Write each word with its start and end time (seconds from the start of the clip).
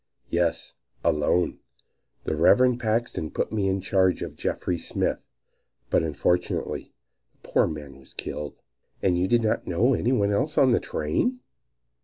"Yes, 0.31 0.73
alone; 1.03 1.59
the 2.23 2.35
Reverend 2.35 2.79
Paxton 2.79 3.29
put 3.29 3.51
me 3.51 3.67
in 3.67 3.81
charge 3.81 4.23
of 4.23 4.35
Jeffries 4.35 4.87
Smith; 4.87 5.19
but 5.91 6.01
unfortunately 6.01 6.91
the 7.33 7.47
poor 7.47 7.67
man 7.67 7.99
was 7.99 8.15
killed." 8.15 8.55
"And 9.03 9.15
you 9.19 9.27
did 9.27 9.43
not 9.43 9.67
know 9.67 9.93
any 9.93 10.11
one 10.11 10.31
else 10.31 10.57
on 10.57 10.71
the 10.71 10.79
train?" 10.79 11.41